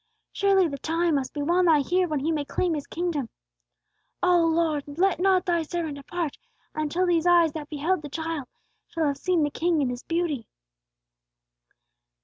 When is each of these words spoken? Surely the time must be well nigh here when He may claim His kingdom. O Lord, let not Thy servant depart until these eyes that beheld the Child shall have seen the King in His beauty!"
Surely 0.31 0.67
the 0.67 0.79
time 0.79 1.13
must 1.13 1.31
be 1.31 1.43
well 1.43 1.61
nigh 1.61 1.81
here 1.81 2.07
when 2.07 2.21
He 2.21 2.31
may 2.31 2.43
claim 2.43 2.73
His 2.73 2.87
kingdom. 2.87 3.29
O 4.23 4.43
Lord, 4.47 4.83
let 4.87 5.19
not 5.19 5.45
Thy 5.45 5.61
servant 5.61 5.93
depart 5.97 6.39
until 6.73 7.05
these 7.05 7.27
eyes 7.27 7.51
that 7.53 7.69
beheld 7.69 8.01
the 8.01 8.09
Child 8.09 8.47
shall 8.87 9.05
have 9.05 9.17
seen 9.17 9.43
the 9.43 9.51
King 9.51 9.79
in 9.79 9.91
His 9.91 10.01
beauty!" 10.01 10.47